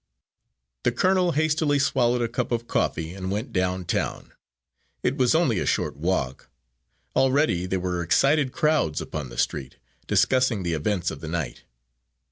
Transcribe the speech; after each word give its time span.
The 0.81 0.91
colonel 0.91 1.33
hastily 1.33 1.77
swallowed 1.77 2.23
a 2.23 2.27
cup 2.27 2.51
of 2.51 2.65
coffee 2.67 3.13
and 3.13 3.29
went 3.29 3.53
down 3.53 3.85
town. 3.85 4.33
It 5.03 5.15
was 5.15 5.35
only 5.35 5.59
a 5.59 5.67
short 5.67 5.95
walk. 5.95 6.49
Already 7.15 7.67
there 7.67 7.79
were 7.79 8.01
excited 8.01 8.51
crowds 8.51 8.99
upon 8.99 9.29
the 9.29 9.37
street, 9.37 9.75
discussing 10.07 10.63
the 10.63 10.73
events 10.73 11.11
of 11.11 11.19
the 11.21 11.27
night. 11.27 11.65